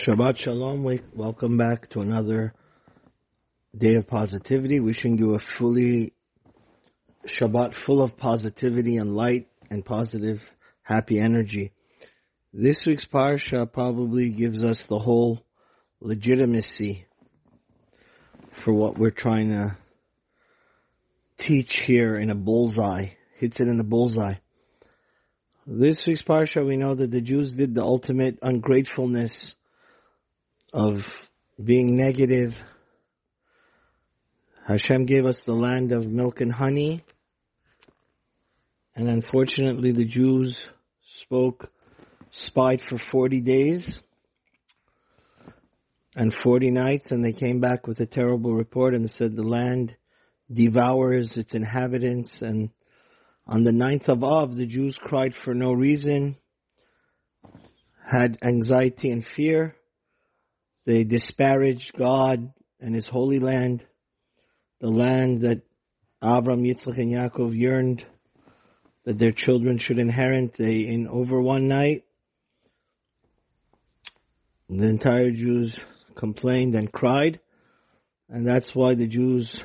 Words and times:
Shabbat 0.00 0.38
Shalom. 0.38 0.98
Welcome 1.12 1.58
back 1.58 1.90
to 1.90 2.00
another 2.00 2.54
day 3.76 3.96
of 3.96 4.06
positivity. 4.06 4.80
Wishing 4.80 5.18
you 5.18 5.34
a 5.34 5.38
fully 5.38 6.14
Shabbat 7.26 7.74
full 7.74 8.00
of 8.02 8.16
positivity 8.16 8.96
and 8.96 9.14
light 9.14 9.48
and 9.68 9.84
positive, 9.84 10.42
happy 10.80 11.18
energy. 11.18 11.72
This 12.50 12.86
week's 12.86 13.04
parsha 13.04 13.70
probably 13.70 14.30
gives 14.30 14.64
us 14.64 14.86
the 14.86 14.98
whole 14.98 15.44
legitimacy 16.00 17.04
for 18.52 18.72
what 18.72 18.96
we're 18.96 19.10
trying 19.10 19.50
to 19.50 19.76
teach 21.36 21.80
here 21.80 22.16
in 22.16 22.30
a 22.30 22.34
bullseye. 22.34 23.08
Hits 23.34 23.60
it 23.60 23.68
in 23.68 23.76
the 23.76 23.84
bullseye. 23.84 24.36
This 25.66 26.06
week's 26.06 26.22
parsha, 26.22 26.66
we 26.66 26.78
know 26.78 26.94
that 26.94 27.10
the 27.10 27.20
Jews 27.20 27.52
did 27.52 27.74
the 27.74 27.82
ultimate 27.82 28.38
ungratefulness 28.40 29.56
of 30.72 31.10
being 31.62 31.96
negative. 31.96 32.62
Hashem 34.66 35.06
gave 35.06 35.26
us 35.26 35.40
the 35.42 35.54
land 35.54 35.92
of 35.92 36.06
milk 36.06 36.40
and 36.40 36.52
honey. 36.52 37.02
And 38.94 39.08
unfortunately 39.08 39.92
the 39.92 40.04
Jews 40.04 40.68
spoke, 41.02 41.70
spied 42.30 42.80
for 42.80 42.98
40 42.98 43.40
days 43.40 44.02
and 46.14 46.34
40 46.34 46.70
nights 46.70 47.12
and 47.12 47.24
they 47.24 47.32
came 47.32 47.60
back 47.60 47.86
with 47.86 48.00
a 48.00 48.06
terrible 48.06 48.52
report 48.52 48.94
and 48.94 49.10
said 49.10 49.34
the 49.34 49.42
land 49.42 49.96
devours 50.52 51.36
its 51.36 51.54
inhabitants 51.54 52.42
and 52.42 52.70
on 53.46 53.64
the 53.64 53.72
ninth 53.72 54.08
of 54.08 54.22
Av 54.22 54.54
the 54.54 54.66
Jews 54.66 54.96
cried 54.98 55.34
for 55.34 55.54
no 55.54 55.72
reason, 55.72 56.36
had 58.04 58.38
anxiety 58.42 59.10
and 59.10 59.26
fear 59.26 59.74
they 60.84 61.04
disparaged 61.04 61.96
God 61.96 62.52
and 62.80 62.94
His 62.94 63.06
holy 63.06 63.38
land, 63.38 63.84
the 64.80 64.90
land 64.90 65.40
that 65.42 65.62
Abram, 66.22 66.62
Yitzchak, 66.62 66.98
and 66.98 67.12
Yaakov 67.12 67.56
yearned 67.56 68.04
that 69.04 69.18
their 69.18 69.30
children 69.30 69.78
should 69.78 69.98
inherit. 69.98 70.54
They, 70.54 70.80
in 70.80 71.08
over 71.08 71.40
one 71.40 71.68
night, 71.68 72.04
the 74.68 74.86
entire 74.86 75.30
Jews 75.30 75.80
complained 76.14 76.74
and 76.74 76.92
cried, 76.92 77.40
and 78.28 78.46
that's 78.46 78.74
why 78.74 78.94
the 78.94 79.06
Jews 79.06 79.64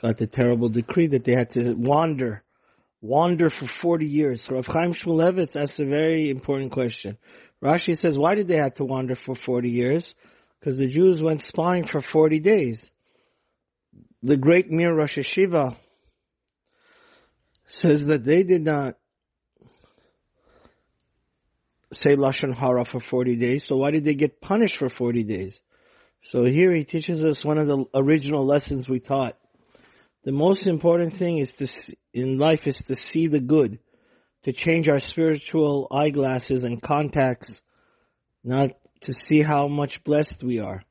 got 0.00 0.16
the 0.16 0.26
terrible 0.26 0.68
decree 0.68 1.08
that 1.08 1.24
they 1.24 1.32
had 1.32 1.50
to 1.50 1.74
wander, 1.74 2.42
wander 3.00 3.50
for 3.50 3.66
40 3.66 4.06
years. 4.06 4.44
So 4.44 4.56
Rav 4.56 4.66
Chaim 4.66 4.92
Shmulevitz 4.92 5.60
asks 5.60 5.80
a 5.80 5.86
very 5.86 6.30
important 6.30 6.72
question. 6.72 7.16
Rashi 7.62 7.96
says, 7.96 8.18
why 8.18 8.34
did 8.34 8.48
they 8.48 8.58
have 8.58 8.74
to 8.74 8.84
wander 8.84 9.14
for 9.14 9.34
40 9.34 9.70
years? 9.70 10.14
Because 10.58 10.78
the 10.78 10.86
Jews 10.86 11.22
went 11.22 11.40
spying 11.40 11.86
for 11.86 12.00
40 12.00 12.40
days. 12.40 12.90
The 14.22 14.36
great 14.36 14.70
Mir 14.70 14.94
Rosh 14.94 15.18
Yeshiva 15.18 15.76
says 17.66 18.06
that 18.06 18.24
they 18.24 18.42
did 18.42 18.64
not 18.64 18.96
say 21.92 22.16
Lashon 22.16 22.56
Hara 22.56 22.84
for 22.84 23.00
40 23.00 23.36
days, 23.36 23.64
so 23.64 23.76
why 23.76 23.90
did 23.90 24.04
they 24.04 24.14
get 24.14 24.40
punished 24.40 24.76
for 24.76 24.88
40 24.88 25.22
days? 25.24 25.60
So 26.22 26.44
here 26.44 26.74
he 26.74 26.84
teaches 26.84 27.24
us 27.24 27.44
one 27.44 27.58
of 27.58 27.66
the 27.66 27.84
original 27.94 28.44
lessons 28.44 28.88
we 28.88 29.00
taught. 29.00 29.36
The 30.24 30.32
most 30.32 30.66
important 30.66 31.14
thing 31.14 31.38
is 31.38 31.52
to, 31.56 31.96
in 32.12 32.38
life 32.38 32.66
is 32.66 32.82
to 32.84 32.94
see 32.94 33.28
the 33.28 33.40
good 33.40 33.78
to 34.42 34.52
change 34.52 34.88
our 34.88 35.00
spiritual 35.00 35.88
eyeglasses 35.90 36.64
and 36.64 36.80
contacts, 36.80 37.62
not 38.44 38.70
to 39.00 39.12
see 39.12 39.42
how 39.42 39.68
much 39.68 40.04
blessed 40.04 40.42
we 40.42 40.60
are. 40.60 40.82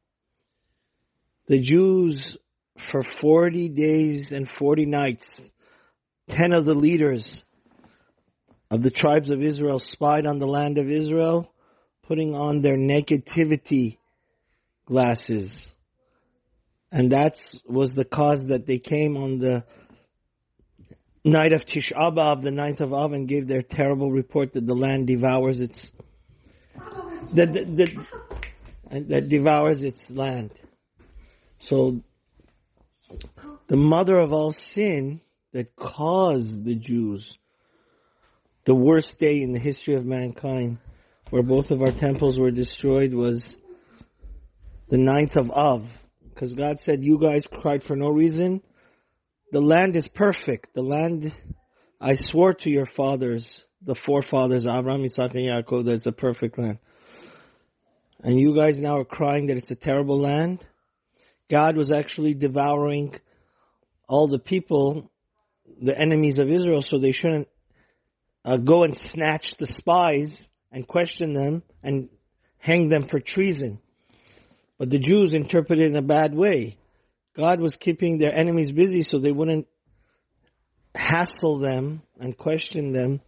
The 1.48 1.60
Jews, 1.60 2.38
for 2.78 3.04
40 3.04 3.70
days 3.70 4.32
and 4.34 4.50
40 4.50 4.86
nights, 4.86 5.42
10 6.28 6.54
of 6.54 6.66
the 6.66 6.76
leaders 6.76 7.44
of 8.70 8.84
the 8.84 8.92
tribes 8.92 9.30
of 9.30 9.42
Israel 9.42 9.80
spied 9.80 10.26
on 10.26 10.40
the 10.40 10.48
land 10.48 10.78
of 10.78 10.90
Israel, 10.90 11.52
putting 12.04 12.36
on 12.36 12.62
their 12.62 12.78
negativity 12.78 13.98
glasses. 14.86 15.74
And 16.92 17.12
that 17.12 17.38
was 17.66 17.94
the 17.94 18.06
cause 18.06 18.48
that 18.48 18.66
they 18.66 18.80
came 18.80 19.18
on 19.18 19.40
the 19.40 19.66
night 21.28 21.54
of 21.54 21.66
Tisha 21.66 22.14
B'Av, 22.14 22.42
the 22.42 22.52
ninth 22.52 22.82
of 22.82 22.94
Av, 22.94 23.14
and 23.14 23.28
gave 23.28 23.48
their 23.48 23.62
terrible 23.62 24.12
report 24.12 24.54
that 24.54 24.66
the 24.66 24.76
land 24.76 25.08
devours 25.08 25.62
its 25.62 25.92
that 27.34 27.54
that, 27.54 28.06
that 29.10 29.30
devours 29.30 29.84
its 29.84 30.12
land. 30.12 30.52
So 31.60 32.02
the 33.68 33.76
mother 33.76 34.18
of 34.18 34.34
all 34.34 34.52
sin 34.52 35.22
that 35.54 35.76
caused 35.76 36.64
the 36.64 36.76
Jews 36.76 37.38
the 38.66 38.76
worst 38.76 39.18
day 39.18 39.42
in 39.42 39.54
the 39.54 39.60
history 39.60 39.96
of 39.96 40.06
mankind, 40.06 40.78
where 41.30 41.42
both 41.42 41.72
of 41.72 41.82
our 41.82 41.92
temples 41.92 42.38
were 42.38 42.52
destroyed, 42.52 43.14
was 43.14 43.56
the 44.90 44.98
ninth 44.98 45.38
of 45.38 45.50
Av. 45.52 45.90
Because 46.30 46.54
God 46.54 46.80
said, 46.80 47.04
you 47.04 47.18
guys 47.18 47.48
cried 47.48 47.82
for 47.82 47.96
no 47.96 48.10
reason, 48.10 48.62
the 49.52 49.62
land 49.62 49.96
is 49.96 50.08
perfect. 50.08 50.74
The 50.74 50.84
land, 50.84 51.32
I 52.00 52.16
swore 52.16 52.54
to 52.56 52.70
your 52.70 52.86
fathers, 52.86 53.66
the 53.82 53.96
forefathers, 53.96 54.68
Abraham, 54.68 55.04
Isaac, 55.04 55.34
and 55.34 55.44
Yaakov, 55.44 55.86
that 55.86 55.94
it's 55.94 56.06
a 56.06 56.12
perfect 56.12 56.58
land. 56.58 56.80
And 58.24 58.40
you 58.40 58.56
guys 58.56 58.82
now 58.82 58.98
are 58.98 59.06
crying 59.06 59.48
that 59.48 59.58
it's 59.58 59.72
a 59.72 59.76
terrible 59.76 60.20
land. 60.20 60.66
God 61.50 61.78
was 61.78 61.92
actually 61.92 62.34
devouring 62.34 63.16
all 64.08 64.28
the 64.28 64.40
people, 64.40 65.12
the 65.82 65.98
enemies 65.98 66.40
of 66.40 66.50
Israel, 66.50 66.82
so 66.82 66.98
they 66.98 67.12
shouldn't 67.12 67.48
uh, 68.44 68.58
go 68.58 68.84
and 68.84 68.96
snatch 68.96 69.56
the 69.58 69.66
spies 69.66 70.50
and 70.72 70.88
question 70.88 71.34
them 71.34 71.64
and 71.84 72.10
hang 72.58 72.90
them 72.90 73.04
for 73.08 73.20
treason. 73.20 73.80
But 74.78 74.90
the 74.90 75.00
Jews 75.00 75.34
interpreted 75.34 75.86
it 75.86 75.90
in 75.90 75.96
a 75.96 76.02
bad 76.02 76.36
way. 76.36 76.78
God 77.38 77.60
was 77.60 77.76
keeping 77.76 78.18
their 78.18 78.34
enemies 78.34 78.72
busy 78.72 79.04
so 79.04 79.20
they 79.20 79.32
wouldn't 79.32 79.68
hassle 80.96 81.60
them 81.60 82.02
and 82.20 82.36
question 82.36 82.92
them 82.92 83.22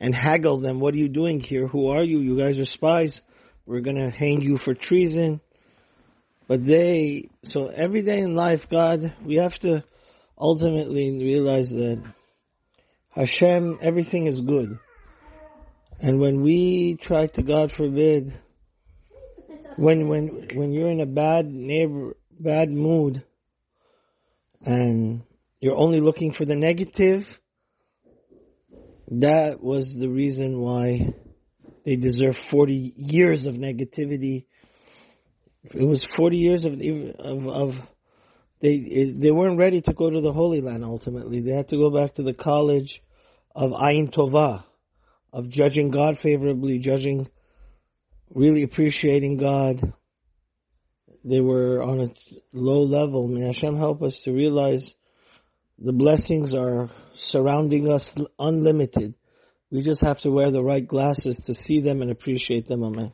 and 0.00 0.14
haggle 0.14 0.58
them. 0.58 0.80
What 0.80 0.94
are 0.94 0.98
you 0.98 1.10
doing 1.10 1.38
here? 1.38 1.66
Who 1.66 1.88
are 1.88 2.02
you? 2.02 2.20
You 2.20 2.38
guys 2.38 2.58
are 2.58 2.64
spies. 2.64 3.20
We're 3.66 3.80
gonna 3.80 4.10
hang 4.10 4.40
you 4.40 4.56
for 4.56 4.72
treason. 4.72 5.42
But 6.48 6.64
they, 6.64 7.28
so 7.44 7.66
every 7.66 8.00
day 8.00 8.20
in 8.20 8.34
life, 8.34 8.70
God, 8.70 9.14
we 9.22 9.36
have 9.36 9.58
to 9.60 9.84
ultimately 10.38 11.10
realize 11.22 11.68
that 11.70 12.02
Hashem, 13.10 13.78
everything 13.82 14.26
is 14.26 14.40
good. 14.40 14.78
And 16.00 16.18
when 16.18 16.40
we 16.40 16.96
try 16.96 17.26
to, 17.26 17.42
God 17.42 17.70
forbid, 17.70 18.32
when, 19.76 20.08
when, 20.08 20.48
when 20.54 20.72
you're 20.72 20.90
in 20.90 21.00
a 21.00 21.06
bad 21.06 21.46
neighbor, 21.46 22.16
bad 22.40 22.70
mood, 22.70 23.22
and 24.64 25.22
you're 25.60 25.76
only 25.76 26.00
looking 26.00 26.32
for 26.32 26.44
the 26.44 26.56
negative, 26.56 27.40
that 29.08 29.62
was 29.62 29.94
the 29.94 30.08
reason 30.08 30.58
why 30.60 31.14
they 31.84 31.96
deserve 31.96 32.36
40 32.36 32.94
years 32.96 33.46
of 33.46 33.56
negativity. 33.56 34.46
It 35.64 35.84
was 35.84 36.04
40 36.04 36.36
years 36.36 36.64
of, 36.64 36.80
of, 37.18 37.46
of 37.46 37.88
they, 38.60 39.10
they 39.14 39.30
weren't 39.32 39.58
ready 39.58 39.80
to 39.82 39.92
go 39.92 40.08
to 40.08 40.20
the 40.20 40.32
Holy 40.32 40.60
Land 40.60 40.84
ultimately. 40.84 41.40
They 41.40 41.52
had 41.52 41.68
to 41.68 41.76
go 41.76 41.90
back 41.90 42.14
to 42.14 42.22
the 42.22 42.34
college 42.34 43.02
of 43.54 43.72
Ayin 43.72 44.10
Tovah, 44.10 44.64
of 45.32 45.48
judging 45.48 45.90
God 45.90 46.18
favorably, 46.18 46.78
judging, 46.78 47.28
really 48.30 48.62
appreciating 48.62 49.36
God, 49.36 49.92
they 51.24 51.40
were 51.40 51.82
on 51.82 52.00
a 52.00 52.10
low 52.52 52.82
level. 52.82 53.28
May 53.28 53.46
Hashem 53.46 53.76
help 53.76 54.02
us 54.02 54.20
to 54.20 54.32
realize 54.32 54.94
the 55.78 55.92
blessings 55.92 56.54
are 56.54 56.90
surrounding 57.14 57.90
us 57.90 58.14
unlimited. 58.38 59.14
We 59.70 59.82
just 59.82 60.02
have 60.02 60.20
to 60.20 60.30
wear 60.30 60.50
the 60.50 60.62
right 60.62 60.86
glasses 60.86 61.36
to 61.46 61.54
see 61.54 61.80
them 61.80 62.02
and 62.02 62.10
appreciate 62.10 62.66
them. 62.66 62.82
Amen. 62.82 63.12